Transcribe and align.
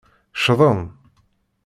Ccḍen. 0.39 0.81